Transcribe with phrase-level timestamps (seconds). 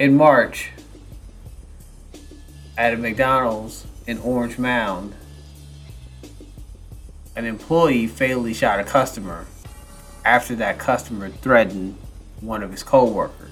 [0.00, 0.70] In March,
[2.78, 5.12] at a McDonald's in Orange Mound,
[7.36, 9.44] an employee fatally shot a customer
[10.24, 11.98] after that customer threatened
[12.40, 13.50] one of his co-workers.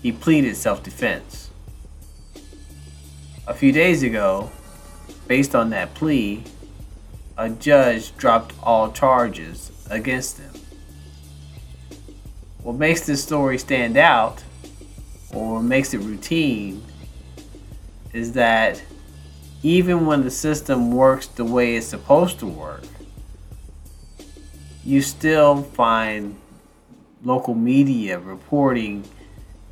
[0.00, 1.50] He pleaded self-defense.
[3.46, 4.50] A few days ago,
[5.28, 6.42] based on that plea,
[7.36, 10.53] a judge dropped all charges against him.
[12.64, 14.42] What makes this story stand out,
[15.34, 16.82] or makes it routine,
[18.14, 18.82] is that
[19.62, 22.84] even when the system works the way it's supposed to work,
[24.82, 26.36] you still find
[27.22, 29.04] local media reporting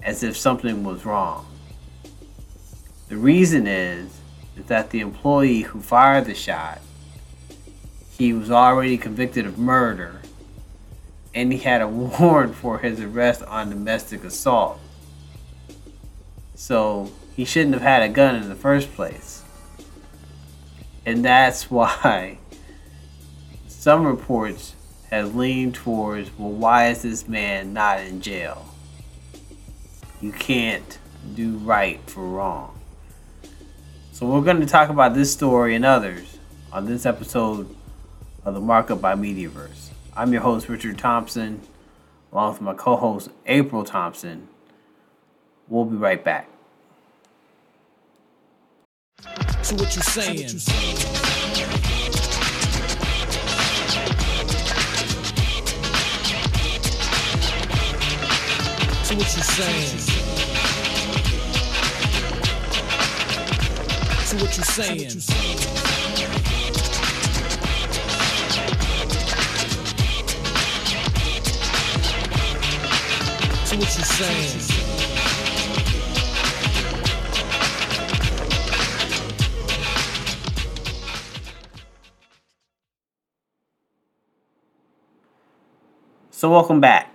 [0.02, 1.47] as if something was wrong.
[3.09, 4.20] The reason is,
[4.55, 6.83] is that the employee who fired the shot,
[8.19, 10.21] he was already convicted of murder
[11.34, 14.78] and he had a warrant for his arrest on domestic assault.
[16.55, 19.42] So he shouldn't have had a gun in the first place.
[21.05, 22.38] And that's why
[23.69, 24.75] some reports
[25.10, 28.66] have leaned towards well, why is this man not in jail?
[30.20, 30.98] You can't
[31.34, 32.78] do right for wrong.
[34.12, 36.38] So we're going to talk about this story and others
[36.70, 37.75] on this episode
[38.44, 39.91] of the Markup by Mediaverse.
[40.14, 41.62] I'm your host, Richard Thompson,
[42.32, 44.46] along with my co host, April Thompson.
[45.69, 46.50] We'll be right back.
[49.62, 50.48] So, what you saying?
[50.48, 50.72] So,
[59.16, 59.98] what you saying?
[64.26, 65.81] So, what you saying?
[73.78, 74.61] What saying.
[86.31, 87.15] So, welcome back.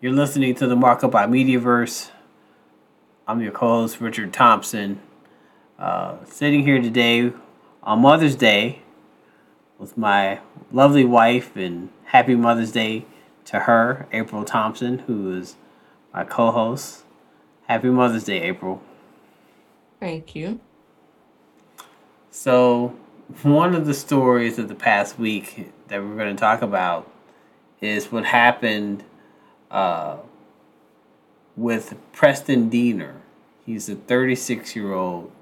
[0.00, 2.10] You're listening to the Markup by Mediaverse.
[3.26, 5.00] I'm your co host, Richard Thompson.
[5.76, 7.32] Uh, sitting here today
[7.82, 8.82] on Mother's Day
[9.78, 10.38] with my
[10.70, 13.06] lovely wife, and happy Mother's Day
[13.46, 15.56] to her, April Thompson, who is
[16.12, 17.04] my co host.
[17.66, 18.82] Happy Mother's Day, April.
[20.00, 20.60] Thank you.
[22.30, 22.94] So,
[23.42, 27.10] one of the stories of the past week that we're going to talk about
[27.80, 29.04] is what happened
[29.70, 30.18] uh,
[31.56, 33.20] with Preston Diener.
[33.64, 35.32] He's a 36 year old.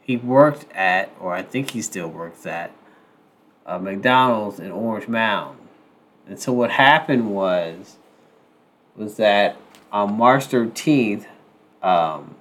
[0.00, 2.72] He worked at, or I think he still works at,
[3.66, 5.58] uh, McDonald's in Orange Mound.
[6.28, 7.96] And so what happened was
[8.94, 9.56] was that
[9.92, 11.24] on March 13th,
[11.82, 12.34] um,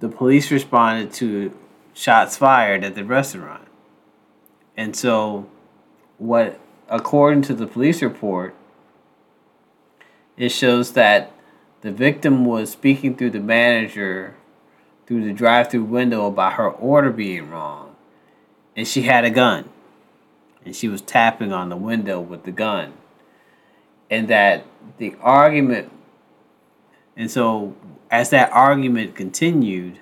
[0.00, 1.56] the police responded to
[1.92, 3.68] shots fired at the restaurant.
[4.76, 5.48] And so
[6.18, 6.58] what
[6.88, 8.54] according to the police report,
[10.36, 11.32] it shows that
[11.82, 14.34] the victim was speaking through the manager
[15.06, 17.96] through the drive-through window about her order being wrong
[18.76, 19.68] and she had a gun
[20.64, 22.94] and she was tapping on the window with the gun.
[24.10, 24.64] And that
[24.98, 25.90] the argument,
[27.16, 27.76] and so
[28.10, 29.98] as that argument continued,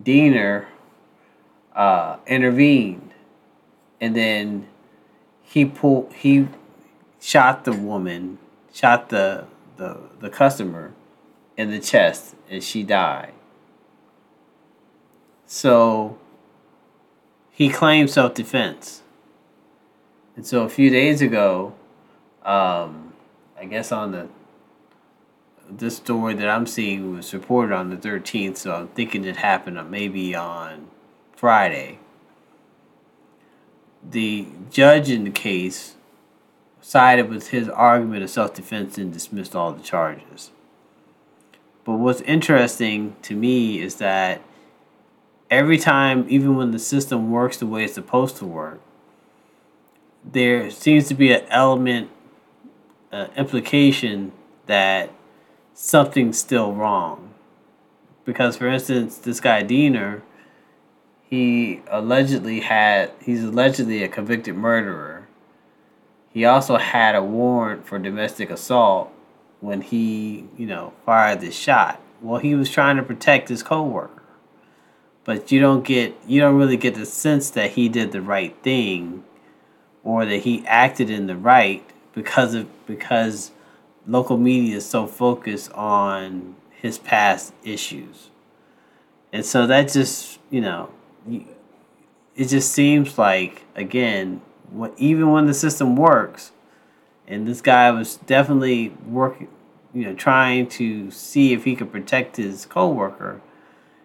[0.00, 0.68] Diener
[1.74, 3.14] uh, intervened,
[4.00, 4.66] and then
[5.42, 6.48] he pulled, he
[7.20, 8.38] shot the woman,
[8.72, 10.92] shot the the the customer
[11.56, 13.32] in the chest, and she died.
[15.46, 16.18] So
[17.50, 19.02] he claimed self defense.
[20.40, 21.74] And so a few days ago,
[22.46, 23.12] um,
[23.58, 24.28] I guess on the
[25.68, 29.90] this story that I'm seeing was reported on the 13th, so I'm thinking it happened
[29.90, 30.86] maybe on
[31.36, 31.98] Friday.
[34.02, 35.96] The judge in the case
[36.80, 40.52] sided with his argument of self defense and dismissed all the charges.
[41.84, 44.40] But what's interesting to me is that
[45.50, 48.80] every time, even when the system works the way it's supposed to work,
[50.24, 52.10] there seems to be an element,
[53.12, 54.32] uh, implication
[54.66, 55.10] that
[55.74, 57.34] something's still wrong.
[58.24, 60.22] Because, for instance, this guy Diener,
[61.22, 65.26] he allegedly had, he's allegedly a convicted murderer.
[66.32, 69.12] He also had a warrant for domestic assault
[69.60, 72.00] when he, you know, fired this shot.
[72.20, 74.22] Well, he was trying to protect his coworker.
[75.24, 78.56] But you don't get, you don't really get the sense that he did the right
[78.62, 79.24] thing
[80.04, 83.52] or that he acted in the right because of because
[84.06, 88.30] local media is so focused on his past issues.
[89.32, 90.90] And so that just, you know,
[91.28, 96.52] it just seems like again, what even when the system works,
[97.26, 99.48] and this guy was definitely working,
[99.92, 103.40] you know, trying to see if he could protect his coworker,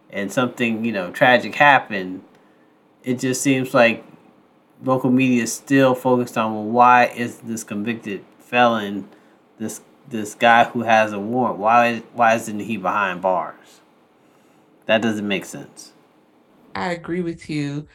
[0.10, 2.22] and something you know tragic happened.
[3.04, 4.04] It just seems like
[4.86, 9.08] local media is still focused on well, why is this convicted felon,
[9.58, 13.82] this this guy who has a warrant, why why isn't he behind bars?
[14.86, 15.94] That doesn't make sense.
[16.76, 17.88] I agree with you.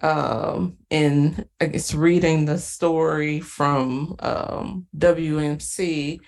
[0.00, 6.20] Um, in I guess reading the story from um, WMC,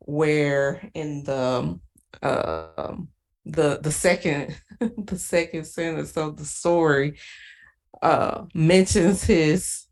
[0.00, 1.78] where in the
[2.22, 2.96] uh,
[3.46, 7.16] the the second the second sentence of the story
[8.02, 9.86] uh, mentions his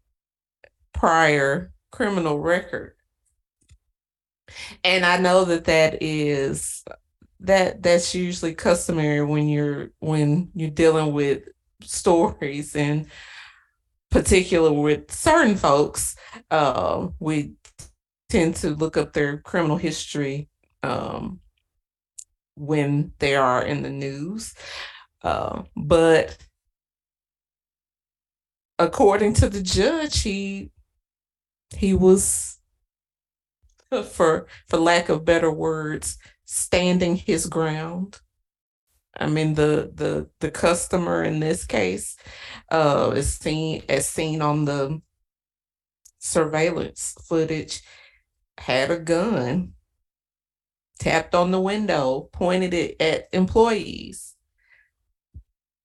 [0.92, 2.94] prior criminal record.
[4.84, 6.84] And I know that that is
[7.40, 11.42] that that's usually customary when you're when you're dealing with
[11.82, 13.06] stories and
[14.10, 16.16] particular with certain folks
[16.50, 17.52] uh, we
[18.28, 20.48] tend to look up their criminal history
[20.82, 21.40] um,
[22.54, 24.54] when they are in the news.
[25.22, 26.36] Uh, but
[28.78, 30.70] according to the judge he
[31.74, 32.58] he was
[34.12, 38.20] for for lack of better words, standing his ground.
[39.18, 42.16] I mean the the the customer in this case
[42.70, 45.00] uh is seen as seen on the
[46.18, 47.82] surveillance footage
[48.58, 49.72] had a gun
[50.98, 54.35] tapped on the window pointed it at employees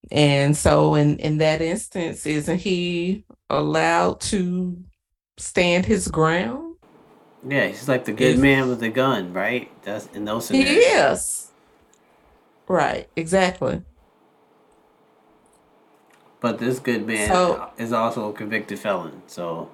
[0.09, 4.77] and so in in that instance isn't he allowed to
[5.37, 6.75] stand his ground
[7.47, 9.71] yeah, he's like the good man with the gun, right?
[9.83, 11.51] That's in those He is.
[12.67, 13.83] Right, exactly.
[16.39, 19.69] But this good man So is also a convicted felon, so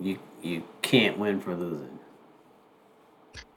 [0.00, 1.98] you you can't win for losing.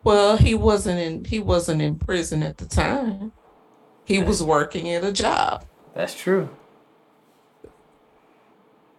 [0.03, 3.33] well, he wasn't in he wasn't in prison at the time.
[4.05, 5.65] He was working at a job.
[5.93, 6.49] That's true.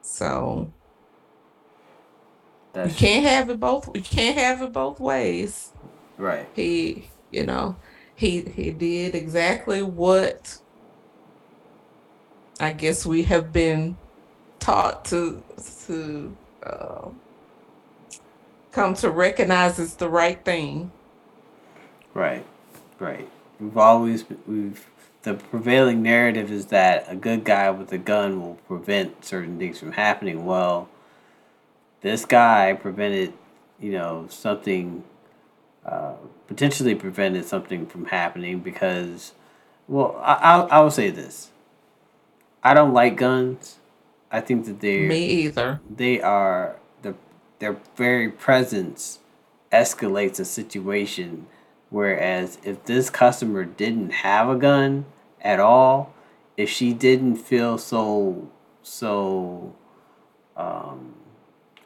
[0.03, 0.73] So
[2.73, 3.89] that's you can't have it both.
[3.95, 5.73] You can't have it both ways.
[6.19, 6.49] Right.
[6.55, 7.77] He, you know,
[8.15, 10.59] he he did exactly what
[12.59, 13.97] I guess we have been
[14.59, 15.43] taught to
[15.87, 17.09] to uh,
[18.73, 20.91] come to recognize as the right thing.
[22.15, 22.45] Right.
[22.99, 23.29] Right.
[23.61, 24.87] We've always we've
[25.27, 29.77] the prevailing narrative is that a good guy with a gun will prevent certain things
[29.77, 30.47] from happening.
[30.47, 30.89] Well,
[32.01, 33.33] this guy prevented,
[33.81, 35.03] you know, something,
[35.85, 36.13] uh,
[36.47, 39.33] potentially prevented something from happening because,
[39.89, 41.51] well, I, I, I will say this.
[42.63, 43.79] I don't like guns.
[44.31, 45.81] I think that they me either.
[45.91, 47.17] They are the
[47.59, 49.19] their very presence
[49.73, 51.49] escalates a situation.
[51.91, 55.05] Whereas if this customer didn't have a gun
[55.41, 56.15] at all,
[56.57, 58.51] if she didn't feel so
[58.83, 59.75] so
[60.57, 61.15] um,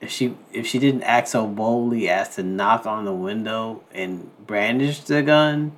[0.01, 4.31] if she if she didn't act so boldly as to knock on the window and
[4.47, 5.73] brandish the gun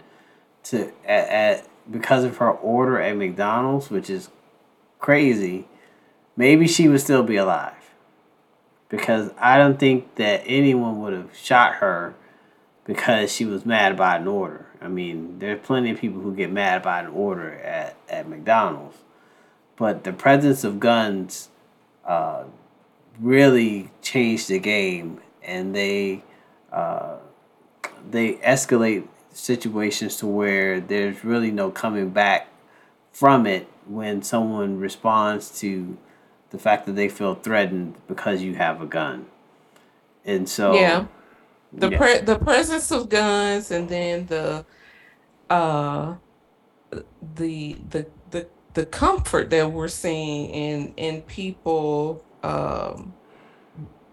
[0.65, 4.31] to at, at because of her order at McDonald's, which is
[4.99, 5.67] crazy,
[6.37, 7.75] maybe she would still be alive.
[8.89, 12.15] Because I don't think that anyone would have shot her
[12.85, 14.67] because she was mad about an order.
[14.83, 18.97] I mean, there's plenty of people who get mad about an order at, at McDonald's.
[19.77, 21.49] But the presence of guns
[22.05, 22.45] uh,
[23.21, 26.23] really changed the game, and they
[26.73, 27.17] uh,
[28.11, 32.49] they escalate situations to where there's really no coming back
[33.13, 35.97] from it when someone responds to
[36.51, 39.27] the fact that they feel threatened because you have a gun.
[40.25, 41.07] And so yeah,
[41.73, 41.99] the yeah.
[41.99, 44.65] Pre- the presence of guns, and then the
[45.49, 46.15] uh
[47.35, 53.15] the the the the comfort that we're seeing in in people um,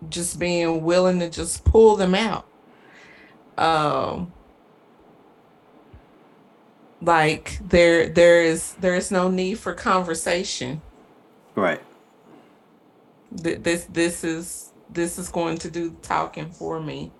[0.09, 2.45] just being willing to just pull them out.
[3.57, 4.31] Um,
[7.01, 10.81] like there there is there is no need for conversation.
[11.55, 11.81] Right.
[13.43, 17.11] Th- this this is this is going to do talking for me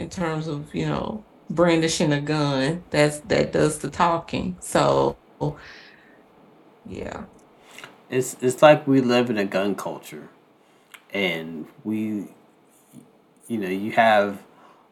[0.00, 4.56] in terms of you know brandishing a gun that's that does the talking.
[4.60, 5.16] So
[6.86, 7.24] yeah.
[8.08, 10.28] It's it's like we live in a gun culture,
[11.12, 12.28] and we
[13.50, 14.44] you know, you have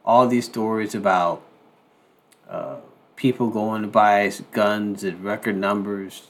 [0.04, 1.42] all these stories about
[2.50, 2.78] uh,
[3.14, 6.26] people going to buy guns at record numbers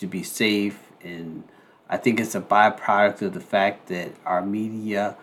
[0.00, 1.44] to be safe, and
[1.88, 5.16] I think it's a byproduct of the fact that our media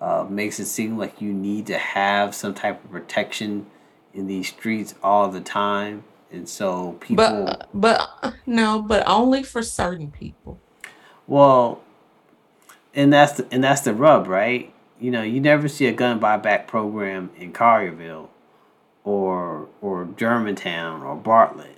[0.00, 3.66] uh, makes it seem like you need to have some type of protection
[4.14, 7.44] in these streets all the time, and so people.
[7.44, 10.58] But but no, but only for certain people.
[11.26, 11.82] Well,
[12.94, 14.72] and that's the, and that's the rub, right?
[15.00, 18.28] You know, you never see a gun buyback program in Collierville
[19.04, 21.76] or or Germantown or Bartlett.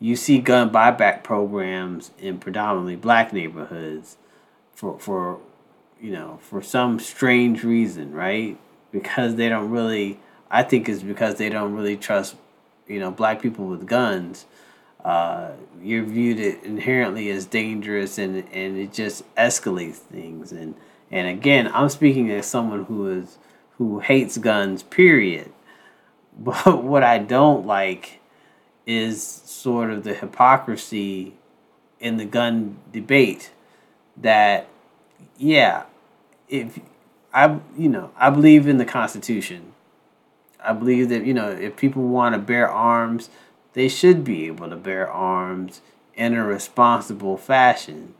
[0.00, 4.16] You see gun buyback programs in predominantly black neighborhoods
[4.72, 5.38] for for
[6.04, 8.58] you know, for some strange reason, right?
[8.92, 10.20] Because they don't really
[10.50, 12.36] I think it's because they don't really trust,
[12.86, 14.44] you know, black people with guns.
[15.02, 20.74] Uh, you're viewed it inherently as dangerous and and it just escalates things and
[21.10, 23.38] and again I'm speaking as someone who is
[23.78, 25.52] who hates guns period
[26.38, 28.20] but what I don't like
[28.86, 31.34] is sort of the hypocrisy
[31.98, 33.50] in the gun debate
[34.18, 34.68] that
[35.36, 35.84] yeah
[36.54, 36.78] if
[37.32, 39.72] I you know I believe in the constitution
[40.62, 43.28] I believe that you know if people want to bear arms
[43.74, 45.82] they should be able to bear arms
[46.14, 48.14] in a responsible fashion.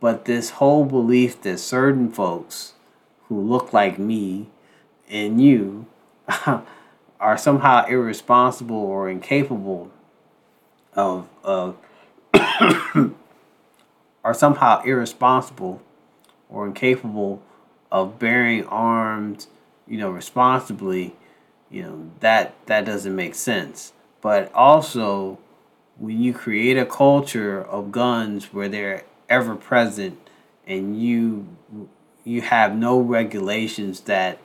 [0.00, 2.74] But this whole belief that certain folks
[3.28, 4.48] who look like me
[5.08, 5.86] and you
[7.20, 9.90] are somehow irresponsible or incapable
[10.94, 11.76] of of
[14.24, 15.80] are somehow irresponsible
[16.54, 17.42] or incapable
[17.90, 19.48] of bearing arms,
[19.86, 21.14] you know, responsibly,
[21.70, 23.92] you know, that that doesn't make sense.
[24.20, 25.38] But also
[25.98, 30.18] when you create a culture of guns where they're ever present
[30.66, 31.46] and you
[32.24, 34.38] you have no regulations that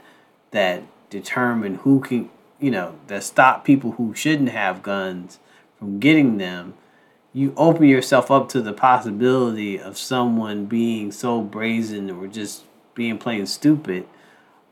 [0.52, 5.40] that determine who can you know that stop people who shouldn't have guns
[5.78, 6.74] from getting them
[7.34, 12.64] you open yourself up to the possibility of someone being so brazen or just
[12.96, 14.08] being plain stupid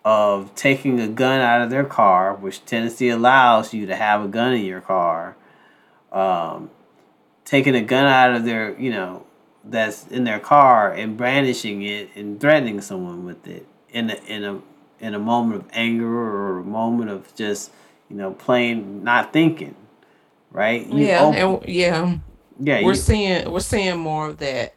[0.03, 4.27] of taking a gun out of their car, which Tennessee allows you to have a
[4.27, 5.35] gun in your car,
[6.11, 6.69] um,
[7.45, 9.25] taking a gun out of their, you know,
[9.63, 14.43] that's in their car and brandishing it and threatening someone with it in a, in
[14.43, 14.61] a
[14.99, 17.71] in a moment of anger or a moment of just
[18.09, 19.75] you know plain not thinking,
[20.51, 20.87] right?
[20.87, 22.17] You yeah, open, and yeah,
[22.59, 22.83] yeah.
[22.83, 24.75] We're you, seeing we're seeing more of that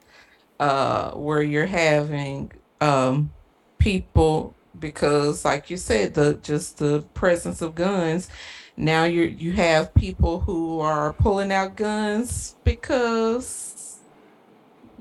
[0.58, 3.32] uh, where you're having um,
[3.78, 8.28] people because like you said the just the presence of guns
[8.76, 13.98] now you you have people who are pulling out guns because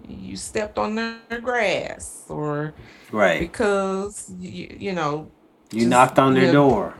[0.07, 2.73] you stepped on their grass or
[3.11, 3.39] right.
[3.39, 5.29] because you, you know
[5.71, 6.95] you just, knocked on their you, door.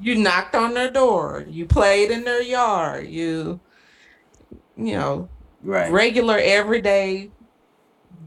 [0.00, 1.44] You knocked on their door.
[1.48, 3.06] You played in their yard.
[3.06, 3.60] You
[4.76, 5.28] you know
[5.62, 7.30] right regular everyday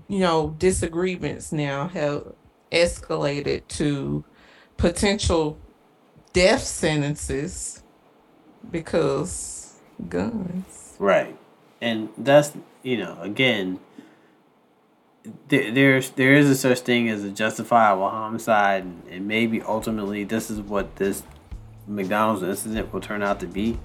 [0.07, 2.33] you know disagreements now have
[2.71, 4.23] escalated to
[4.77, 5.57] potential
[6.33, 7.83] death sentences
[8.69, 9.57] because
[10.09, 10.95] guns.
[10.99, 11.37] Right.
[11.81, 13.79] And that's, you know, again,
[15.49, 20.23] there, there's there is a such thing as a justifiable homicide, and, and maybe ultimately
[20.23, 21.23] this is what this
[21.85, 23.77] McDonald's incident will turn out to be.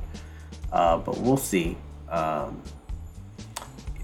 [0.71, 1.77] Uh, but we'll see.
[2.13, 2.63] Um,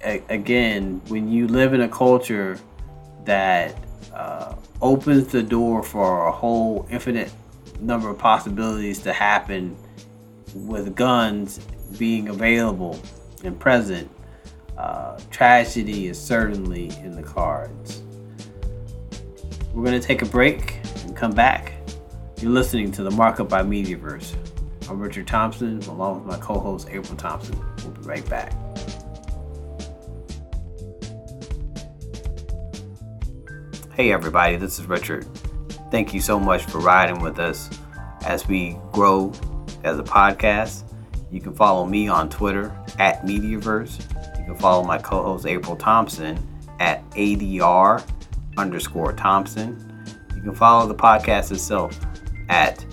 [0.04, 2.58] a- again, when you live in a culture
[3.24, 3.76] that
[4.14, 7.30] uh, opens the door for a whole infinite
[7.80, 9.76] number of possibilities to happen
[10.54, 11.60] with guns
[11.98, 13.00] being available
[13.44, 14.10] and present.
[14.76, 18.02] Uh, tragedy is certainly in the cards.
[19.72, 21.74] We're going to take a break and come back.
[22.40, 24.34] You're listening to the Markup by Mediaverse.
[24.88, 27.58] I'm Richard Thompson, along with my co host April Thompson.
[27.84, 28.54] We'll be right back.
[33.92, 35.26] Hey, everybody, this is Richard.
[35.90, 37.68] Thank you so much for riding with us
[38.24, 39.32] as we grow
[39.84, 40.84] as a podcast.
[41.30, 44.38] You can follow me on Twitter at Mediaverse.
[44.38, 46.38] You can follow my co host April Thompson
[46.80, 48.02] at ADR
[48.56, 49.76] underscore Thompson.
[50.34, 52.00] You can follow the podcast itself
[52.48, 52.86] at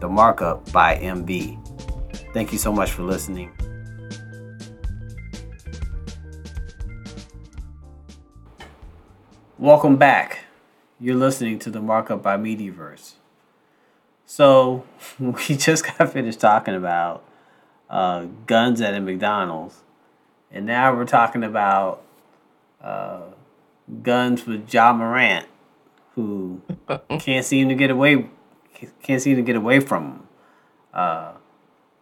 [0.00, 2.32] The Markup by MB.
[2.32, 3.52] Thank you so much for listening.
[9.58, 10.38] Welcome back.
[10.98, 13.12] You're listening to the Markup by Mediaverse.
[14.24, 14.84] So,
[15.18, 17.22] we just got finished talking about
[17.90, 19.82] uh, guns at a McDonald's,
[20.50, 22.02] and now we're talking about
[22.80, 23.24] uh,
[24.02, 25.44] guns with Ja Morant,
[26.14, 26.62] who
[27.18, 28.30] can't seem to get away
[29.02, 30.28] can't seem to get away from them.
[30.92, 31.32] Uh,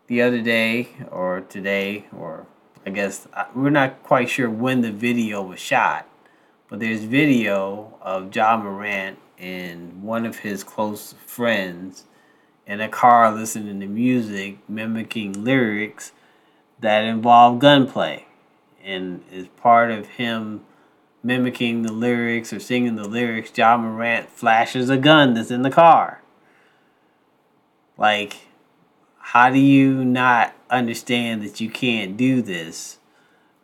[0.07, 2.47] the other day or today or
[2.87, 6.09] I guess we're not quite sure when the video was shot,
[6.71, 12.05] but there's video of Ja Morant and one of his close friends
[12.67, 16.13] in a car listening to music mimicking lyrics
[16.81, 18.27] that involve gunplay
[18.83, 20.63] and is part of him
[21.23, 25.71] mimicking the lyrics or singing the lyrics, Ja Morant flashes a gun that's in the
[25.71, 26.23] car.
[27.99, 28.37] Like,
[29.19, 32.99] how do you not understand that you can't do this?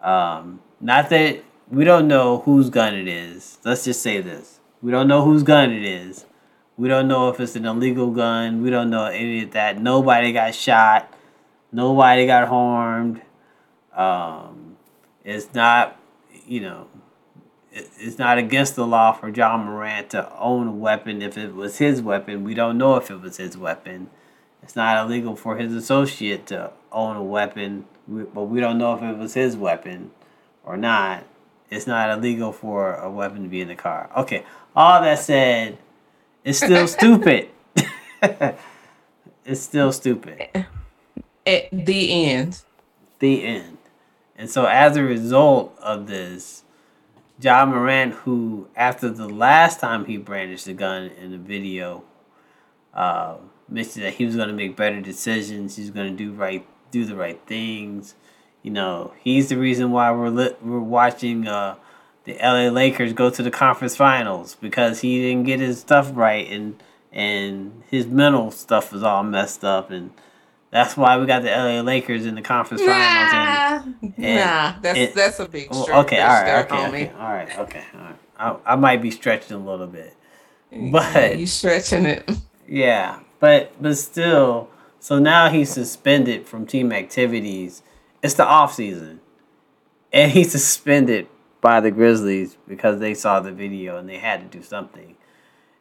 [0.03, 3.59] Um, not that we don't know whose gun it is.
[3.65, 4.61] Let's just say this.
[4.83, 6.27] We don't know whose gun it is.
[6.77, 8.61] We don't know if it's an illegal gun.
[8.61, 9.81] We don't know any of that.
[9.81, 11.15] Nobody got shot.
[11.73, 13.23] Nobody got harmed.
[13.97, 14.77] Um,
[15.25, 15.99] it's not,
[16.47, 16.89] you know,
[17.73, 21.79] it's not against the law for Ja Morant to own a weapon if it was
[21.79, 22.45] his weapon.
[22.45, 24.11] We don't know if it was his weapon.
[24.65, 29.03] It's not illegal for his associate to own a weapon, but we don't know if
[29.03, 30.11] it was his weapon
[30.65, 31.25] or not.
[31.69, 34.09] It's not illegal for a weapon to be in the car.
[34.17, 34.43] Okay,
[34.75, 35.77] all that said,
[36.45, 37.51] it's still stupid.
[39.45, 40.49] it's still stupid.
[41.47, 42.63] At the end.
[43.19, 43.77] The end.
[44.35, 46.63] And so as a result of this,
[47.39, 52.03] Ja Morant, who after the last time he brandished the gun in the video,
[52.95, 53.37] uh,
[53.69, 55.77] mentioned that he was going to make better decisions.
[55.77, 58.15] He's going to do right, do the right things.
[58.63, 61.77] You know, he's the reason why we're lit, we're watching uh,
[62.25, 66.51] the LA Lakers go to the conference finals because he didn't get his stuff right
[66.51, 70.11] and and his mental stuff was all messed up and
[70.71, 73.87] that's why we got the LA Lakers in the conference finals.
[74.03, 76.07] And, and nah, that's that's a big stretch.
[76.07, 78.17] Okay, all right, okay, okay, all right, okay, all right.
[78.37, 80.17] I, I might be stretching a little bit,
[80.73, 82.29] but you stretching it.
[82.67, 84.69] Yeah, but but still,
[85.01, 87.83] so now he's suspended from team activities.
[88.23, 89.21] It's the off season,
[90.13, 91.29] and he's suspended
[91.61, 95.17] by the Grizzlies because they saw the video and they had to do something.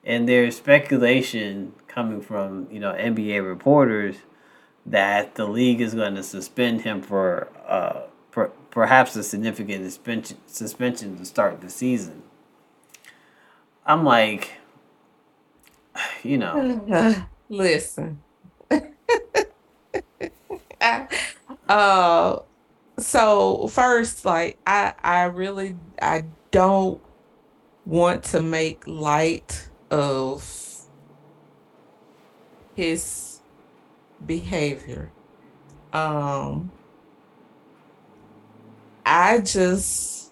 [0.03, 4.17] And there's speculation coming from you know NBA reporters
[4.85, 10.37] that the league is going to suspend him for uh, per, perhaps a significant suspension
[10.47, 12.23] suspension to start the season.
[13.85, 14.53] I'm like,
[16.23, 16.81] you know,
[17.49, 18.21] listen.
[21.69, 22.39] uh,
[22.97, 27.01] so first, like I, I really, I don't
[27.85, 30.43] want to make light of
[32.75, 33.41] his
[34.25, 35.11] behavior.
[35.91, 36.71] Um,
[39.05, 40.31] I just,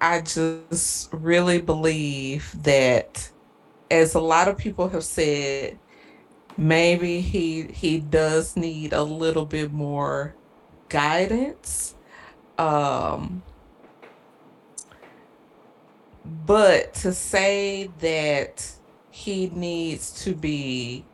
[0.00, 3.30] I just really believe that,
[3.90, 5.78] as a lot of people have said,
[6.56, 10.34] maybe he he does need a little bit more
[10.88, 11.94] guidance.
[12.58, 13.42] Um,
[16.24, 18.70] but to say that
[19.10, 21.04] he needs to be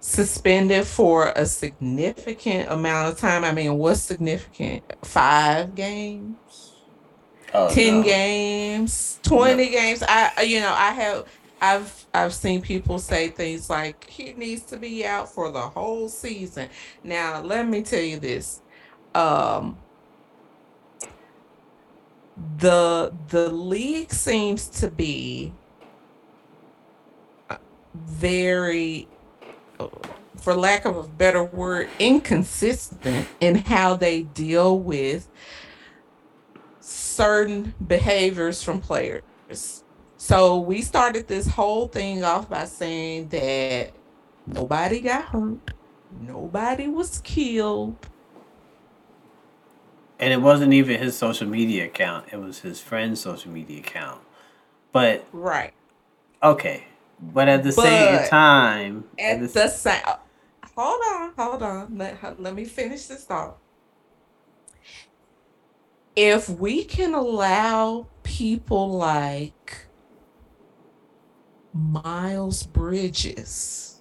[0.00, 3.42] suspended for a significant amount of time.
[3.42, 4.82] I mean, what's significant?
[5.02, 6.72] Five games,
[7.54, 8.02] oh, ten no.
[8.02, 9.72] games, twenty no.
[9.72, 10.02] games.
[10.06, 11.26] I, you know, I have,
[11.64, 16.10] I've, I've seen people say things like he needs to be out for the whole
[16.10, 16.68] season.
[17.02, 18.60] Now, let me tell you this.
[19.14, 19.78] Um,
[22.58, 25.52] the the league seems to be
[27.94, 29.08] very
[30.36, 35.28] for lack of a better word, inconsistent in how they deal with
[36.80, 39.83] certain behaviors from players.
[40.24, 43.92] So we started this whole thing off by saying that
[44.46, 45.72] nobody got hurt,
[46.18, 47.94] nobody was killed.
[50.18, 54.22] And it wasn't even his social media account, it was his friend's social media account.
[54.92, 55.74] But Right.
[56.42, 56.84] Okay.
[57.20, 60.00] But at the but same time, at, the, the same,
[60.74, 61.98] hold on, hold on.
[61.98, 63.58] Let let me finish this thought.
[66.16, 69.83] If we can allow people like
[71.74, 74.00] Miles Bridges,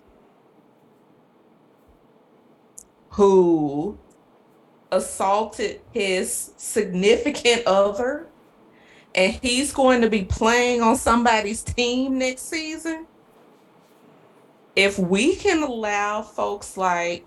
[3.09, 3.97] who
[4.91, 8.27] assaulted his significant other
[9.15, 13.07] and he's going to be playing on somebody's team next season,
[14.75, 17.25] if we can allow folks like,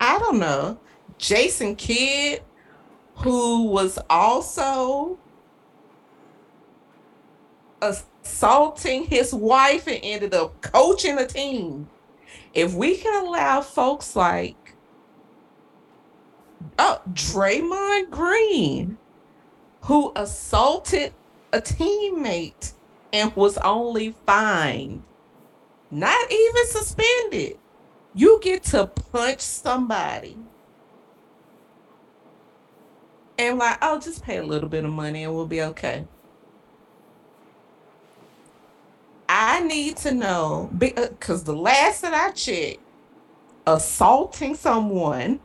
[0.00, 0.78] I don't know,
[1.16, 2.42] Jason Kidd,
[3.16, 5.18] who was also
[7.80, 7.96] a
[8.28, 11.88] assaulting his wife and ended up coaching a team.
[12.52, 14.74] If we can allow folks like
[16.78, 18.98] oh, Draymond Green,
[19.82, 21.14] who assaulted
[21.52, 22.74] a teammate
[23.12, 25.02] and was only fined,
[25.90, 27.58] not even suspended.
[28.14, 30.36] You get to punch somebody
[33.38, 36.06] and like, oh, just pay a little bit of money and we'll be okay.
[39.28, 42.80] I need to know because uh, the last that I checked,
[43.66, 45.40] assaulting someone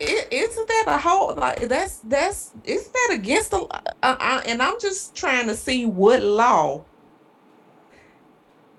[0.00, 4.60] it, isn't that a whole like that's that's isn't that against the uh, uh, and
[4.60, 6.84] I'm just trying to see what law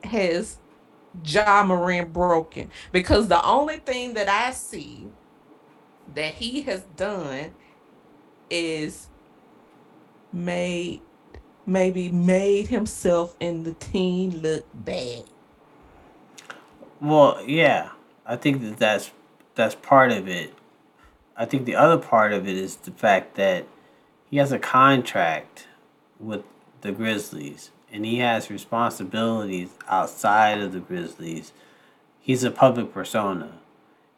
[0.04, 0.58] has
[1.26, 2.70] Ja Morant broken.
[2.92, 5.08] Because the only thing that I see
[6.14, 7.54] that he has done
[8.50, 9.08] is
[10.32, 11.02] made
[11.66, 15.24] maybe made himself and the team look bad.
[17.02, 17.90] Well, yeah,
[18.26, 19.12] I think that that's
[19.56, 20.54] that's part of it.
[21.36, 23.68] I think the other part of it is the fact that
[24.30, 25.68] he has a contract
[26.20, 26.44] with
[26.82, 31.54] the Grizzlies and he has responsibilities outside of the Grizzlies.
[32.20, 33.60] He's a public persona.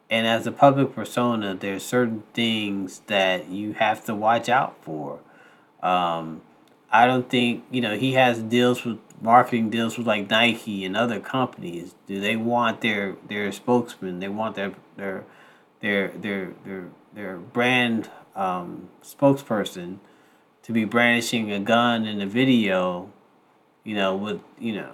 [0.08, 5.20] And as a public persona, there's certain things that you have to watch out for.
[5.82, 6.42] Um,
[6.90, 10.96] I don't think, you know, he has deals with marketing deals with like Nike and
[10.96, 11.94] other companies.
[12.06, 15.24] Do they want their their spokesman, they want their their
[15.80, 19.98] their their their, their brand um, spokesperson
[20.62, 23.10] to be brandishing a gun in a video
[23.84, 24.92] you know, with you know,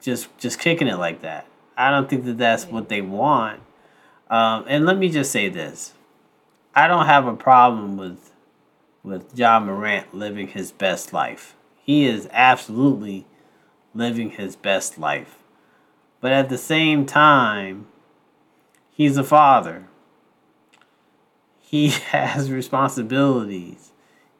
[0.00, 1.46] just just kicking it like that.
[1.76, 3.60] I don't think that that's what they want.
[4.30, 5.94] Um, and let me just say this:
[6.74, 8.27] I don't have a problem with
[9.02, 11.56] with Ja Morant living his best life.
[11.82, 13.26] He is absolutely
[13.94, 15.38] living his best life,
[16.20, 17.86] but at the same time,
[18.90, 19.86] he's a father.
[21.60, 23.92] He has responsibilities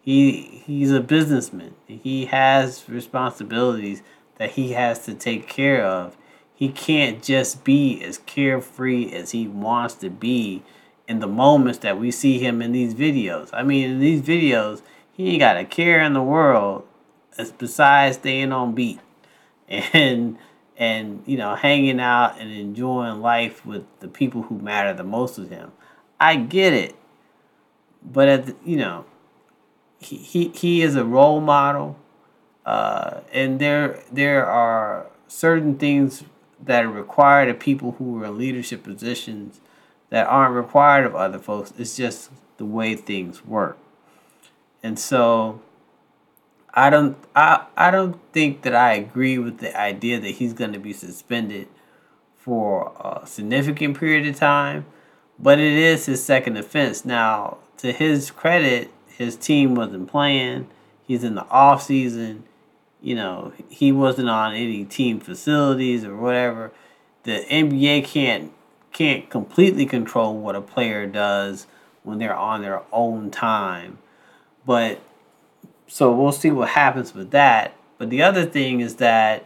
[0.09, 1.75] he he's a businessman.
[1.87, 4.03] He has responsibilities
[4.37, 6.17] that he has to take care of.
[6.55, 10.63] He can't just be as carefree as he wants to be
[11.09, 13.49] in the moments that we see him in these videos.
[13.53, 16.87] I mean, in these videos, he ain't got a care in the world
[17.57, 19.01] besides staying on beat
[19.69, 20.39] and
[20.77, 25.37] and you know hanging out and enjoying life with the people who matter the most
[25.37, 25.73] to him.
[26.21, 26.95] I get it,
[28.03, 29.05] but at the, you know
[29.99, 31.97] he, he, he is a role model.
[32.65, 36.25] Uh, and there there are certain things
[36.63, 39.61] that are required of people who are in leadership positions
[40.11, 41.73] that aren't required of other folks.
[41.79, 43.79] It's just the way things work.
[44.83, 45.61] And so
[46.73, 50.73] I don't I, I don't think that I agree with the idea that he's going
[50.73, 51.69] to be suspended
[52.37, 54.87] for a significant period of time,
[55.39, 57.05] but it is his second offense.
[57.05, 60.69] Now, to his credit, his team wasn't playing.
[61.07, 62.45] He's in the off season.
[63.01, 66.73] You know, he wasn't on any team facilities or whatever.
[67.25, 68.53] The NBA can't
[68.93, 71.67] can't completely control what a player does
[72.03, 73.99] when they're on their own time.
[74.67, 75.01] But
[75.87, 77.75] so we'll see what happens with that.
[77.97, 79.45] But the other thing is that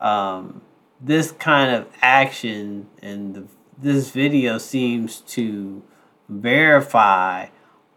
[0.00, 0.62] um,
[1.00, 3.44] this kind of action and the,
[3.78, 5.82] this video seems to
[6.28, 7.46] verify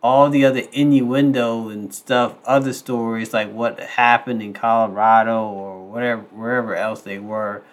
[0.03, 6.21] all the other innuendo and stuff, other stories like what happened in Colorado or whatever,
[6.21, 7.63] wherever else they were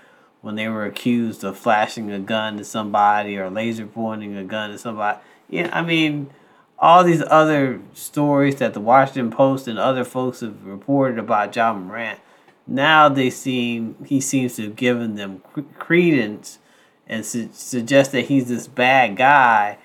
[0.43, 4.71] when they were accused of flashing a gun to somebody or laser pointing a gun
[4.71, 5.19] to somebody.
[5.49, 6.31] Yeah, I mean,
[6.79, 11.73] all these other stories that the Washington Post and other folks have reported about Ja
[11.73, 12.19] Morant.
[12.67, 15.43] Now they seem he seems to have given them
[15.79, 16.59] credence
[17.07, 19.79] and su- suggest that he's this bad guy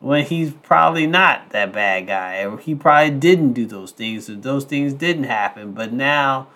[0.00, 4.34] when he's probably not that bad guy, or he probably didn't do those things, or
[4.34, 5.72] those things didn't happen.
[5.72, 6.48] But now,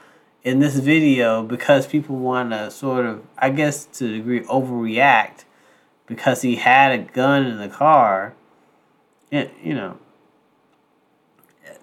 [0.42, 5.44] in this video, because people want to sort of, I guess, to a degree, overreact
[6.06, 8.34] because he had a gun in the car,
[9.30, 9.98] it, you know,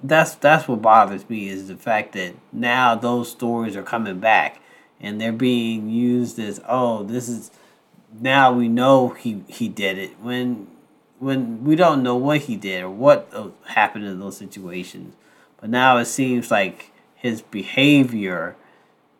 [0.04, 4.62] that's that's what bothers me is the fact that now those stories are coming back
[5.00, 7.50] and they're being used as oh this is
[8.20, 10.68] now we know he he did it when
[11.20, 15.16] when we don't know what he did or what uh, happened in those situations.
[15.60, 18.56] But now it seems like his behavior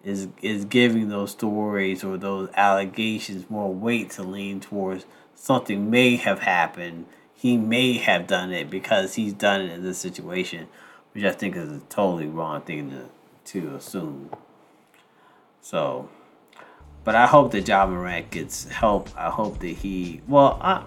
[0.04, 5.06] is is giving those stories or those allegations more weight to lean towards
[5.36, 7.06] something may have happened.
[7.34, 10.68] He may have done it because he's done it in this situation.
[11.14, 13.10] which I think is a totally wrong thing to
[13.54, 14.30] to assume.
[15.62, 16.10] So,
[17.04, 19.10] but I hope that Ja Morant gets help.
[19.18, 20.84] I hope that he well, I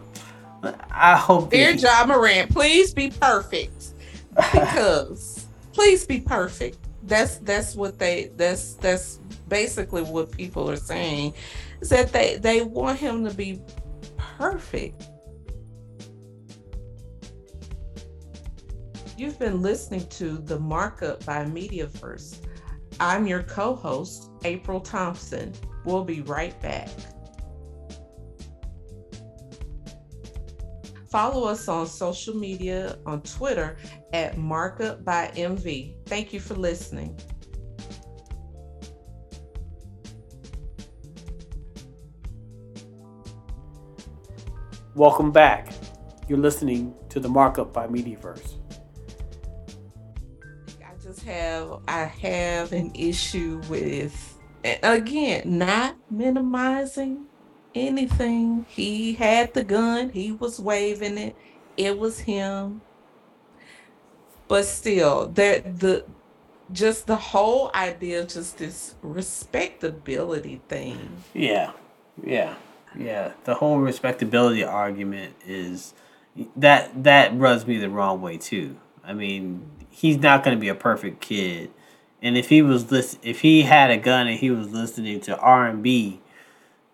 [0.91, 3.95] I hope Dear Ja Morant, please be perfect.
[4.53, 6.79] Because please be perfect.
[7.03, 11.35] That's that's what they that's that's basically what people are saying.
[11.81, 13.61] Is that they they want him to be
[14.17, 15.03] perfect.
[19.17, 22.37] You've been listening to The Markup by Mediaverse.
[23.01, 25.53] I'm your co host, April Thompson.
[25.85, 26.89] We'll be right back.
[31.11, 33.77] Follow us on social media on Twitter
[34.13, 36.07] at Markup by MV.
[36.07, 37.19] Thank you for listening.
[44.95, 45.73] Welcome back.
[46.29, 48.55] You're listening to the Markup by Mediaverse.
[50.87, 54.39] I just have I have an issue with
[54.85, 57.27] again not minimizing
[57.75, 58.67] anything.
[58.69, 61.37] He had the gun, he was waving it,
[61.77, 62.81] it was him.
[64.49, 66.05] But still, that the
[66.73, 71.23] just the whole idea of just this respectability thing.
[71.35, 71.73] Yeah.
[72.23, 72.55] Yeah.
[72.97, 73.33] Yeah.
[73.45, 75.95] The whole respectability argument is
[76.57, 78.77] that that rubs me the wrong way too.
[79.05, 81.71] I mean, he's not going to be a perfect kid.
[82.23, 85.37] And if he was list- if he had a gun and he was listening to
[85.39, 86.21] R&B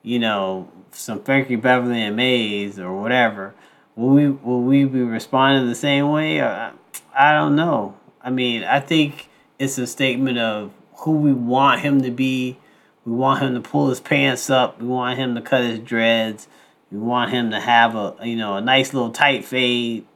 [0.07, 3.55] you know, some Frankie Beverly and Maze or whatever,
[3.97, 6.38] will we will we be responding the same way?
[6.38, 6.73] Or,
[7.12, 7.97] I don't know.
[8.23, 12.57] I mean, I think it's a statement of who we want him to be.
[13.05, 14.81] We want him to pull his pants up.
[14.81, 16.47] We want him to cut his dreads.
[16.92, 20.07] We want him to have a you know a nice little tight fade.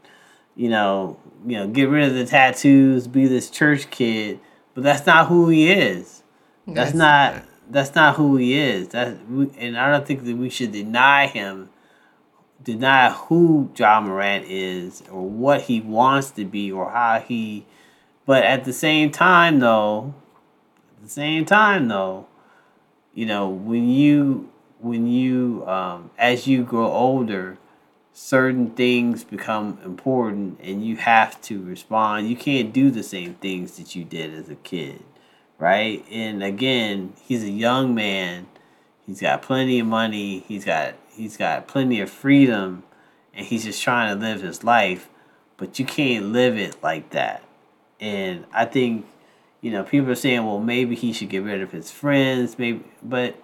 [0.54, 3.08] You know, you know, get rid of the tattoos.
[3.08, 4.38] Be this church kid.
[4.72, 6.22] But that's not who he is.
[6.68, 8.88] That's, that's not that's not who he is.
[8.88, 9.16] That
[9.58, 11.70] and I don't think that we should deny him,
[12.62, 17.66] deny who Ja Morant is or what he wants to be or how he.
[18.26, 20.14] But at the same time, though,
[20.96, 22.26] at the same time, though,
[23.14, 27.58] you know when you when you um, as you grow older,
[28.12, 32.28] certain things become important and you have to respond.
[32.28, 35.02] You can't do the same things that you did as a kid
[35.60, 36.04] right?
[36.10, 38.48] And again, he's a young man.
[39.06, 40.40] He's got plenty of money.
[40.48, 42.82] He's got he's got plenty of freedom,
[43.32, 45.08] and he's just trying to live his life.
[45.56, 47.44] But you can't live it like that.
[48.00, 49.06] And I think,
[49.60, 52.82] you know, people are saying, well, maybe he should get rid of his friends, maybe,
[53.02, 53.36] but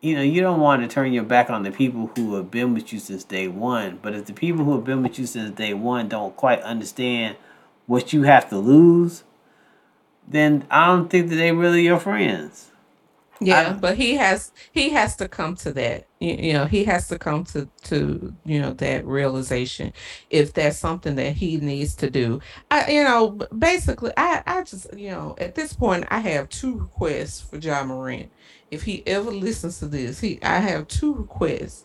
[0.00, 2.74] you know, you don't want to turn your back on the people who have been
[2.74, 3.98] with you since day one.
[4.00, 7.36] But if the people who have been with you since day one don't quite understand
[7.86, 9.24] what you have to lose,
[10.28, 12.70] then I don't think that they really your friends.
[13.40, 16.06] Yeah, but he has he has to come to that.
[16.20, 19.92] You, you, know, he has to come to to you know that realization
[20.30, 22.40] if that's something that he needs to do.
[22.70, 26.78] I you know basically I I just you know at this point I have two
[26.78, 28.30] requests for Ja Morant.
[28.70, 31.84] If he ever listens to this, he I have two requests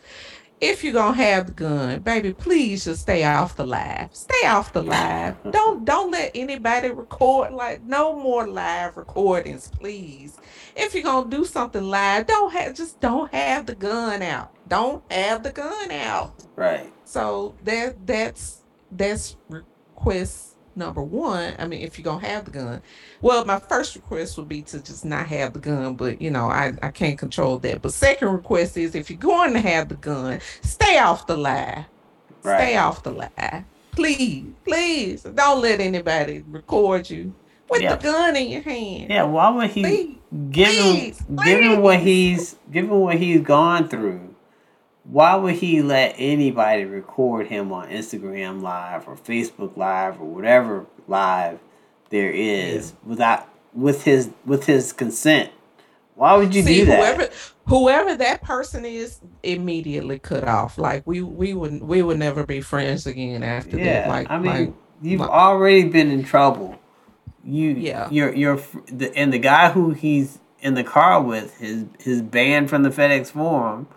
[0.62, 4.15] if you're gonna have the gun, baby, please just stay off the live.
[4.15, 5.36] Stay off the live.
[5.52, 10.38] don't don't let anybody record like no more live recordings, please.
[10.76, 14.54] If you're gonna do something live, don't have just don't have the gun out.
[14.67, 16.36] Don't have the gun out.
[16.56, 16.93] Right.
[17.06, 22.82] So that that's that's request number one, I mean, if you're gonna have the gun,
[23.22, 26.48] well, my first request would be to just not have the gun, but you know,
[26.48, 27.82] I, I can't control that.
[27.82, 31.86] But second request is if you're going to have the gun, stay off the lie.
[32.44, 32.58] Right.
[32.58, 33.66] Stay off the lie.
[33.92, 37.34] Please, please don't let anybody record you
[37.70, 37.96] with yeah.
[37.96, 39.10] the gun in your hand.
[39.10, 40.48] Yeah, why would he please, him?
[40.48, 44.31] please, given what he's given what he's gone through?
[45.12, 50.86] Why would he let anybody record him on Instagram Live or Facebook Live or whatever
[51.06, 51.60] live
[52.10, 53.10] there is yeah.
[53.10, 55.52] without with his with his consent?
[56.15, 57.17] Why would you See, do that?
[57.17, 57.34] Whoever,
[57.67, 60.78] whoever that person is, immediately cut off.
[60.78, 64.08] Like we we would we would never be friends again after yeah, that.
[64.08, 66.80] Like I mean, like, you've like, already been in trouble.
[67.43, 68.08] You yeah.
[68.10, 72.69] You're you're the and the guy who he's in the car with his his banned
[72.69, 73.89] from the FedEx Forum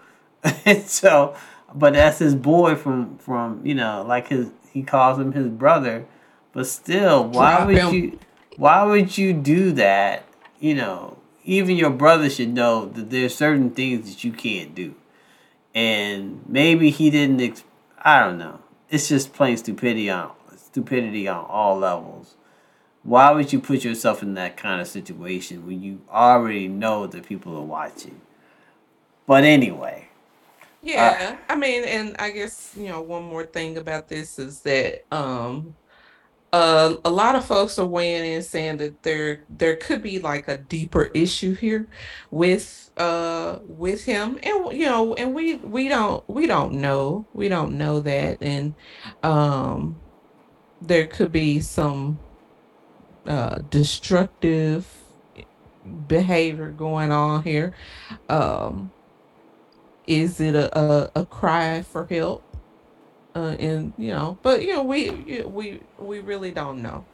[0.87, 1.37] so,
[1.75, 6.07] but that's his boy from from you know like his he calls him his brother,
[6.53, 7.95] but still, why Drop would him.
[7.95, 8.19] you
[8.57, 10.25] why would you do that?
[10.61, 14.95] You know, even your brother should know that there's certain things that you can't do,
[15.75, 17.41] and maybe he didn't.
[17.41, 17.65] Ex-
[18.03, 18.61] I don't know.
[18.91, 22.37] It's just plain stupidity on stupidity on all levels.
[23.03, 27.27] why would you put yourself in that kind of situation when you already know that
[27.27, 28.21] people are watching?
[29.27, 30.09] But anyway.
[30.85, 34.63] Yeah, uh, I mean, and I guess you know one more thing about this is
[34.63, 35.77] that um,
[36.53, 40.49] uh, a lot of folks are weighing in saying that there there could be like
[40.49, 41.89] a deeper issue here
[42.31, 47.29] with uh with him, and you know, and we we don't we don't know.
[47.35, 48.77] We don't know that, and
[49.23, 50.03] um,
[50.83, 52.21] there could be some
[53.27, 54.87] uh, destructive
[56.09, 57.75] behavior going on here.
[58.29, 58.93] Um,
[60.07, 62.43] is it a, a, a cry for help?
[63.35, 65.11] Uh, and you know, but you know, we
[65.43, 67.05] we we really don't know.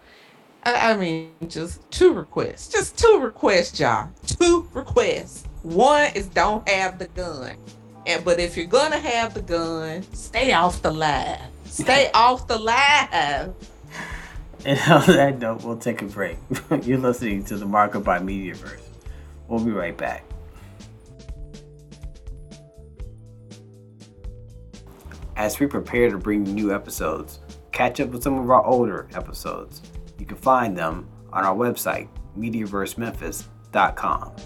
[0.65, 4.11] I, I mean, just two requests, just two requests, y'all.
[4.27, 5.45] Two requests.
[5.63, 7.57] One is don't have the gun,
[8.07, 11.41] and but if you're gonna have the gun, stay off the live.
[11.65, 13.55] Stay off the live.
[14.67, 16.37] And on that note, we'll take a break.
[16.83, 18.83] You're listening to the Markup by Mediaverse.
[19.49, 20.30] We'll be right back.
[25.41, 27.41] As we prepare to bring new episodes,
[27.73, 29.81] catch up with some of our older episodes.
[30.19, 34.37] You can find them on our website, MediaverseMemphis.com.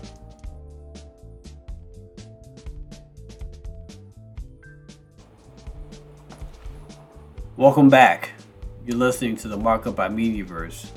[7.56, 8.30] Welcome back.
[8.86, 10.90] You're listening to the Markup by Mediaverse.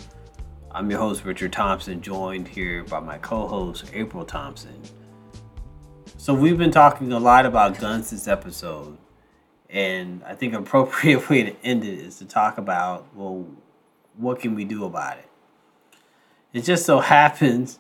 [0.70, 4.80] I'm your host, Richard Thompson, joined here by my co host, April Thompson.
[6.18, 9.00] So, we've been talking a lot about guns this episode,
[9.70, 13.46] and I think an appropriate way to end it is to talk about, well,
[14.16, 15.30] what can we do about it?
[16.54, 17.80] It just so happens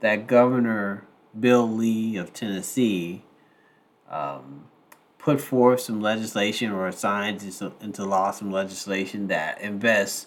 [0.00, 1.04] that Governor
[1.38, 3.22] Bill Lee of Tennessee
[4.10, 4.64] um,
[5.18, 7.42] put forth some legislation or signed
[7.80, 10.26] into law some legislation that invests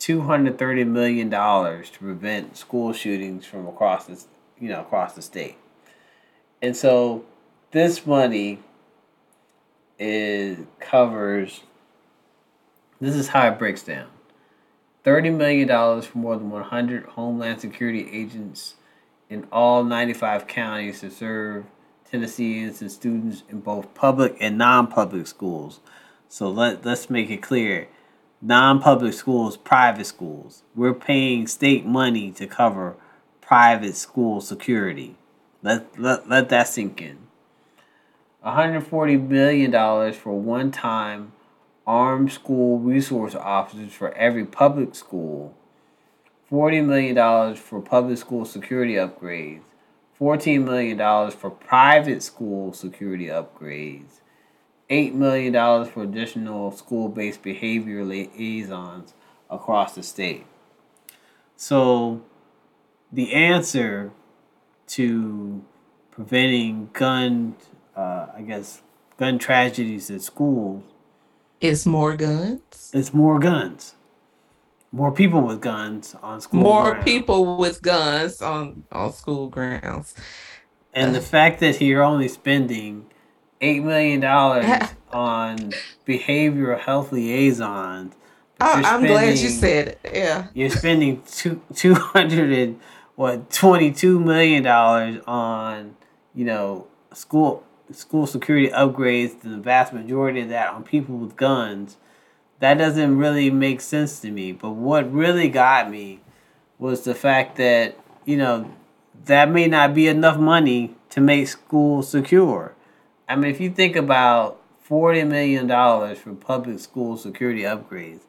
[0.00, 4.22] $230 million to prevent school shootings from across the,
[4.58, 5.56] you know, across the state.
[6.62, 7.24] And so
[7.72, 8.60] this money
[9.98, 11.60] is covers
[13.00, 14.06] this is how it breaks down.
[15.04, 15.68] $30 million
[16.02, 18.76] for more than 100 Homeland Security agents
[19.28, 21.66] in all 95 counties to serve
[22.10, 25.80] Tennesseans and students in both public and non-public schools.
[26.28, 27.88] So let let's make it clear.
[28.40, 30.62] Non-public schools, private schools.
[30.74, 32.96] We're paying state money to cover
[33.40, 35.16] private school security.
[35.62, 37.18] Let let, let that sink in.
[38.44, 41.32] $140 million for one time
[41.86, 45.56] armed school resource officers for every public school,
[46.50, 49.62] $40 million for public school security upgrades,
[50.20, 54.20] $14 million for private school security upgrades,
[54.90, 55.52] $8 million
[55.86, 59.14] for additional school based behavior liaisons
[59.50, 60.46] across the state.
[61.56, 62.22] So,
[63.12, 64.10] the answer
[64.88, 65.64] to
[66.10, 67.56] preventing gun,
[67.96, 68.82] uh, I guess,
[69.18, 70.82] gun tragedies at schools
[71.60, 72.90] It's more guns.
[72.92, 73.94] It's more guns
[74.94, 77.04] more people with guns on school more grounds.
[77.04, 80.14] people with guns on on school grounds
[80.92, 83.04] and the fact that you're only spending
[83.60, 84.66] eight million dollars
[85.12, 85.72] on
[86.06, 88.14] behavioral health liaisons
[88.60, 92.80] oh, i'm glad you said it yeah you're spending two 200 and
[93.16, 95.96] what 22 million dollars on
[96.36, 101.96] you know school school security upgrades the vast majority of that on people with guns
[102.60, 104.52] that doesn't really make sense to me.
[104.52, 106.20] But what really got me
[106.78, 108.72] was the fact that, you know,
[109.26, 112.74] that may not be enough money to make schools secure.
[113.28, 115.68] I mean, if you think about $40 million
[116.16, 118.20] for public school security upgrades,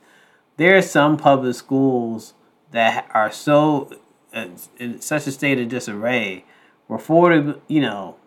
[0.57, 2.33] there are some public schools
[2.71, 3.89] that are so
[4.33, 6.43] in such a state of disarray
[6.87, 8.17] where 40, you know,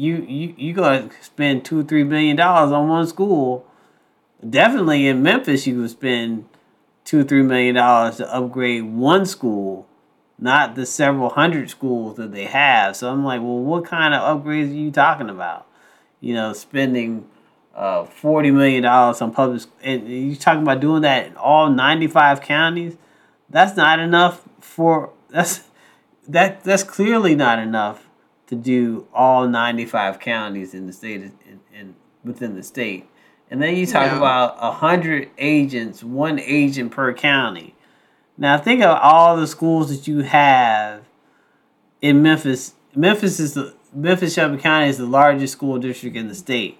[0.00, 3.66] you you you gotta spend two three million dollars on one school
[4.48, 6.48] definitely in Memphis, you would spend
[7.04, 9.86] two, three million dollars to upgrade one school,
[10.38, 12.96] not the several hundred schools that they have.
[12.96, 15.66] So I'm like, well, what kind of upgrades are you talking about?
[16.20, 17.28] You know, spending
[17.74, 22.06] uh, forty million dollars on public, and you talking about doing that in all ninety
[22.06, 22.96] five counties.
[23.48, 25.64] That's not enough for that's
[26.28, 28.09] that that's clearly not enough
[28.50, 31.94] to do all ninety five counties in the state in, in
[32.24, 33.08] within the state.
[33.48, 34.16] And then you talk yeah.
[34.16, 37.74] about hundred agents, one agent per county.
[38.36, 41.04] Now think of all the schools that you have
[42.02, 42.74] in Memphis.
[42.94, 46.78] Memphis is the Memphis Shelby County is the largest school district in the state.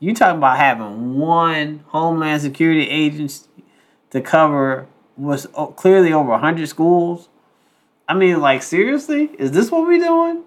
[0.00, 3.46] You talking about having one Homeland Security agent
[4.10, 5.46] to cover was
[5.76, 7.28] clearly over 100 schools.
[8.08, 10.42] I mean, like seriously, is this what we're doing?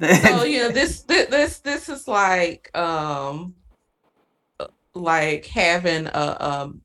[0.00, 3.54] Oh yeah, this this this is like um
[4.94, 6.82] like having a um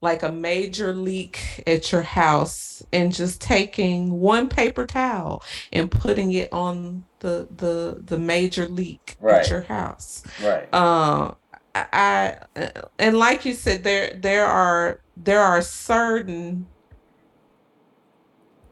[0.00, 6.32] like a major leak at your house and just taking one paper towel and putting
[6.32, 9.40] it on the the the major leak right.
[9.40, 10.22] at your house.
[10.42, 10.68] Right.
[10.72, 11.32] Uh,
[11.74, 16.66] I, I and like you said, there there are there are certain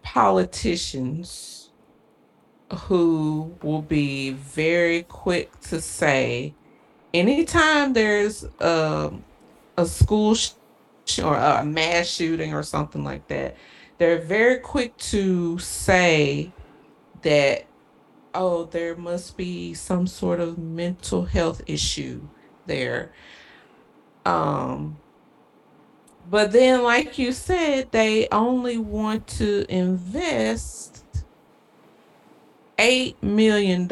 [0.03, 1.62] politicians
[2.73, 6.55] who will be very quick to say
[7.15, 9.13] anytime there's a,
[9.77, 10.53] a school sh-
[11.23, 13.57] or a mass shooting or something like that,
[13.99, 16.53] they're very quick to say
[17.23, 17.67] that,
[18.35, 22.27] oh, there must be some sort of mental health issue
[22.67, 23.13] there.
[24.25, 24.99] Um,
[26.31, 30.92] but then, like you said, they only want to invest
[32.79, 33.89] $8 million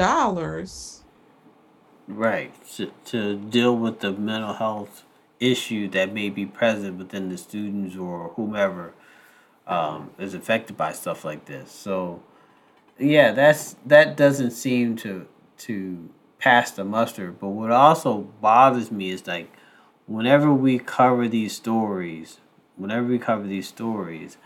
[2.10, 2.52] Right.
[2.76, 5.04] To, to deal with the mental health
[5.38, 8.94] issue that may be present within the students or whomever
[9.66, 11.70] um, is affected by stuff like this.
[11.70, 12.22] So,
[12.98, 15.26] yeah, that's that doesn't seem to
[15.58, 17.30] to pass the muster.
[17.30, 19.52] But what also bothers me is like
[20.06, 22.40] whenever we cover these stories,
[22.76, 24.36] whenever we cover these stories,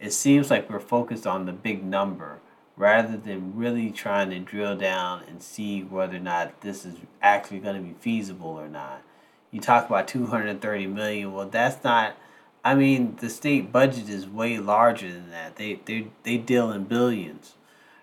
[0.00, 2.40] it seems like we're focused on the big number
[2.78, 7.58] rather than really trying to drill down and see whether or not this is actually
[7.58, 9.02] going to be feasible or not.
[9.50, 11.32] You talk about 230 million.
[11.32, 12.16] Well, that's not
[12.64, 15.56] I mean, the state budget is way larger than that.
[15.56, 17.54] They they they deal in billions,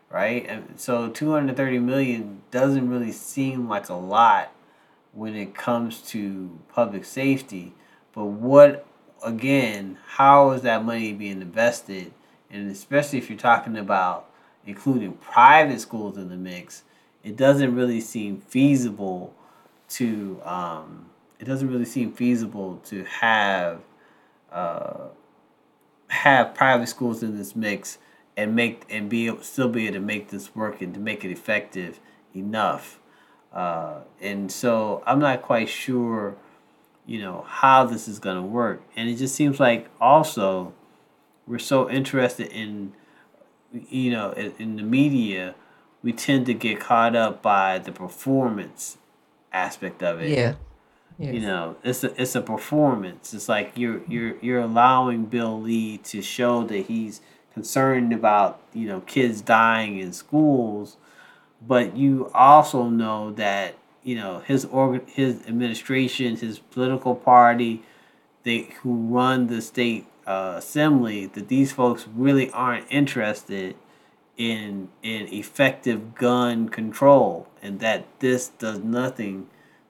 [0.10, 0.46] right?
[0.48, 4.52] And so 230 million doesn't really seem like a lot
[5.14, 7.74] when it comes to public safety.
[8.14, 8.88] But what
[9.24, 12.14] again, how is that money being invested?
[12.50, 14.25] And especially if you're talking about
[14.66, 16.84] including private schools in the mix,
[17.24, 19.34] it doesn't really seem feasible
[19.88, 21.06] to um,
[21.40, 23.82] it doesn't really seem feasible to have
[24.52, 25.08] uh,
[26.08, 27.98] have private schools in this mix
[28.38, 31.32] and make and be still be able to make this work and to make it
[31.32, 32.00] effective
[32.36, 33.00] enough.
[33.54, 36.36] Uh, and so I'm not quite sure,
[37.06, 38.84] you know, how this is going to work.
[38.96, 40.74] And it just seems like also
[41.48, 42.94] we're so interested in
[43.90, 45.56] you know, in, in the media,
[46.04, 48.98] we tend to get caught up by the performance
[49.52, 50.30] aspect of it.
[50.30, 50.56] Yeah.
[51.18, 51.34] Yes.
[51.34, 53.34] You know, it's a it's a performance.
[53.34, 57.22] It's like you're you're you're allowing Bill Lee to show that he's
[57.54, 60.98] concerned about you know kids dying in schools,
[61.66, 67.82] but you also know that you know his organ his administration, his political party,
[68.44, 73.76] they who run the state uh, assembly that these folks really aren't interested
[74.38, 79.48] in in effective gun control and that this does nothing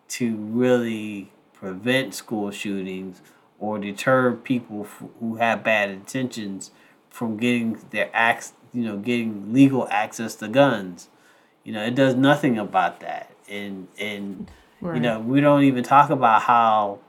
[0.08, 3.22] to really prevent school shootings
[3.58, 6.70] or deter people f- who have bad intentions
[7.10, 11.10] from getting their acts you know getting legal access to guns.
[11.64, 13.32] You know it does nothing about that.
[13.50, 14.96] And and right.
[14.96, 17.00] you know we don't even talk about how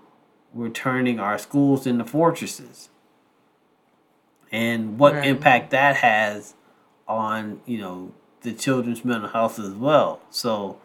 [0.55, 2.89] we're turning our schools into fortresses
[4.53, 5.27] and what right.
[5.27, 6.55] impact that has
[7.09, 10.21] on you know the children's mental health as well.
[10.31, 10.79] So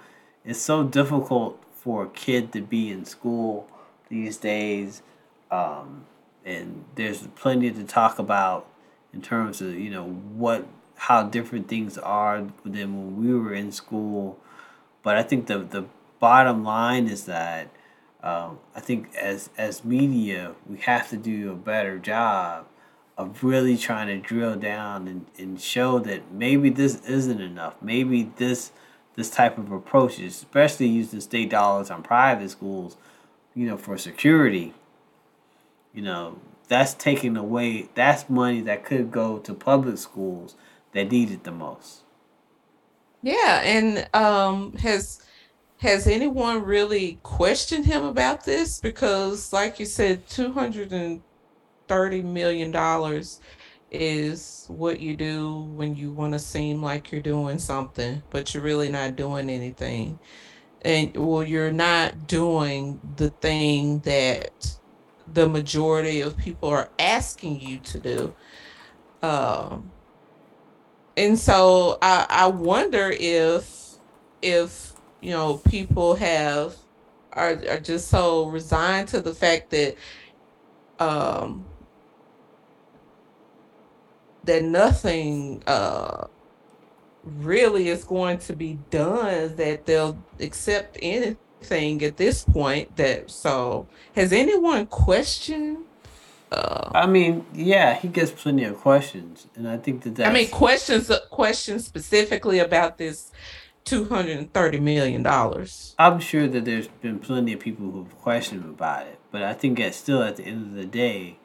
[0.43, 3.67] it's so difficult for a kid to be in school
[4.09, 5.01] these days,
[5.49, 6.05] um,
[6.45, 8.67] and there's plenty to talk about
[9.13, 13.71] in terms of you know what how different things are than when we were in
[13.71, 14.39] school.
[15.03, 15.85] But I think the the
[16.19, 17.69] bottom line is that
[18.23, 22.65] um, I think as as media we have to do a better job
[23.21, 27.75] of really trying to drill down and, and show that maybe this isn't enough.
[27.81, 28.71] Maybe this
[29.15, 32.97] this type of approach, especially using state dollars on private schools,
[33.53, 34.73] you know, for security,
[35.93, 40.55] you know, that's taking away that's money that could go to public schools
[40.93, 42.01] that need it the most.
[43.21, 45.21] Yeah, and um has
[45.81, 48.79] has anyone really questioned him about this?
[48.79, 51.21] Because like you said, two hundred and
[51.91, 53.41] thirty million dollars
[53.91, 58.63] is what you do when you want to seem like you're doing something, but you're
[58.63, 60.17] really not doing anything.
[60.83, 64.77] And well, you're not doing the thing that
[65.33, 68.35] the majority of people are asking you to do.
[69.21, 69.91] Um,
[71.17, 73.95] and so I, I wonder if
[74.41, 76.77] if you know people have
[77.33, 79.97] are, are just so resigned to the fact that
[80.99, 81.65] um
[84.43, 86.25] that nothing uh
[87.23, 93.87] really is going to be done that they'll accept anything at this point that so
[94.15, 95.77] has anyone questioned
[96.51, 100.33] uh, I mean, yeah, he gets plenty of questions, and I think that that's, I
[100.33, 103.31] mean questions questions specifically about this
[103.85, 105.95] two hundred and thirty million dollars.
[105.97, 109.77] I'm sure that there's been plenty of people who've questioned about it, but I think
[109.77, 111.37] that still at the end of the day,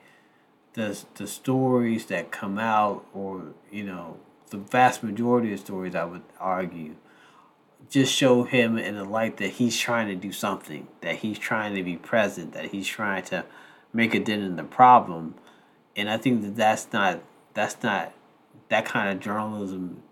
[0.76, 4.18] the the stories that come out, or you know,
[4.50, 6.94] the vast majority of stories, I would argue,
[7.90, 11.74] just show him in a light that he's trying to do something, that he's trying
[11.74, 13.44] to be present, that he's trying to
[13.92, 15.34] make a dent in the problem,
[15.96, 17.22] and I think that that's not
[17.54, 18.12] that's not
[18.68, 20.02] that kind of journalism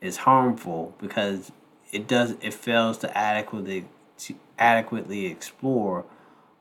[0.00, 1.52] is harmful because
[1.92, 3.86] it does it fails to adequately
[4.18, 6.04] to adequately explore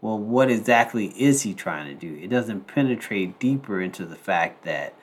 [0.02, 4.64] well what exactly is he trying to do it doesn't penetrate deeper into the fact
[4.64, 4.94] that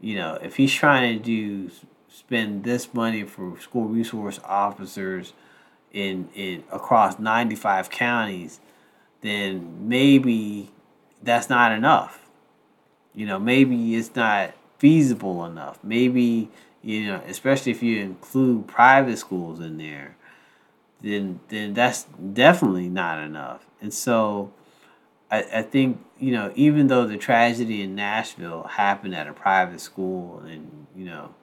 [0.00, 1.70] you know if he's trying to do
[2.08, 5.32] spend this money for school resource officers
[5.92, 8.60] in in across 95 counties
[9.22, 10.70] then maybe
[11.22, 12.28] that's not enough.
[13.14, 15.78] You know, maybe it's not feasible enough.
[15.82, 16.50] Maybe,
[16.82, 20.16] you know, especially if you include private schools in there,
[21.00, 23.66] then then that's definitely not enough.
[23.82, 24.52] And so
[25.30, 29.80] I, I think, you know, even though the tragedy in Nashville happened at a private
[29.80, 31.34] school and, you know,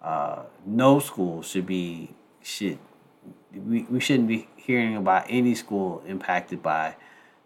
[0.00, 2.78] uh, no school should be should
[3.52, 6.94] we, we shouldn't be hearing about any school impacted by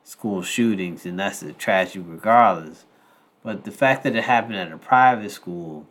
[0.04, 2.84] school shootings, and that's a tragedy regardless.
[3.42, 5.86] But the fact that it happened at a private school,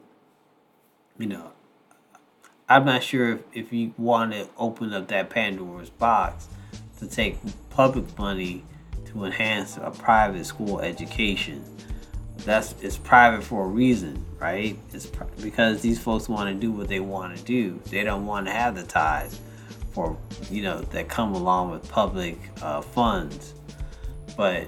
[1.18, 1.52] you know,
[2.70, 6.48] I'm not sure if, if you want to open up that Pandora's box
[7.08, 7.38] to take
[7.70, 8.64] public money
[9.06, 11.64] to enhance a private school education.
[12.38, 14.78] That's it's private for a reason, right?
[14.92, 15.06] It's
[15.42, 17.80] because these folks want to do what they want to do.
[17.90, 19.40] They don't want to have the ties
[19.92, 20.18] for
[20.50, 23.54] you know that come along with public uh, funds.
[24.36, 24.68] But,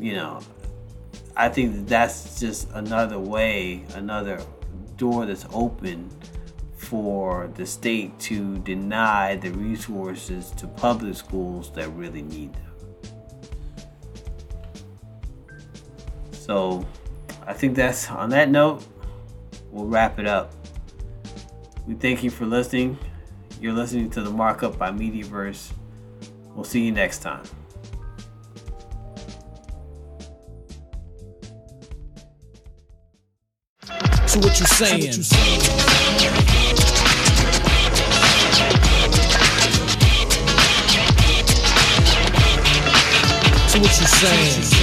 [0.00, 0.40] you know,
[1.36, 4.40] I think that that's just another way, another
[4.96, 6.08] door that's open
[6.86, 12.62] for the state to deny the resources to public schools that really need them.
[16.32, 16.86] So,
[17.44, 18.86] I think that's on that note,
[19.70, 20.52] we'll wrap it up.
[21.86, 22.98] We thank you for listening.
[23.60, 25.72] You're listening to the Markup by Mediaverse.
[26.54, 27.44] We'll see you next time.
[34.40, 35.00] To what you saying.
[43.70, 44.75] To what you saying.